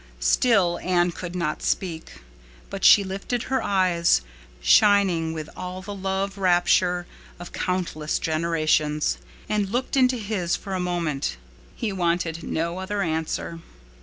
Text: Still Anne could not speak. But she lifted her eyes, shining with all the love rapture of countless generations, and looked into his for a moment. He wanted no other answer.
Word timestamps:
Still 0.19 0.79
Anne 0.81 1.11
could 1.11 1.35
not 1.35 1.61
speak. 1.61 2.13
But 2.71 2.83
she 2.83 3.03
lifted 3.03 3.43
her 3.43 3.61
eyes, 3.61 4.21
shining 4.59 5.31
with 5.31 5.47
all 5.55 5.83
the 5.83 5.93
love 5.93 6.39
rapture 6.39 7.05
of 7.37 7.53
countless 7.53 8.17
generations, 8.17 9.19
and 9.47 9.69
looked 9.69 9.95
into 9.95 10.17
his 10.17 10.55
for 10.55 10.73
a 10.73 10.79
moment. 10.79 11.37
He 11.75 11.91
wanted 11.93 12.41
no 12.41 12.79
other 12.79 13.03
answer. 13.03 13.59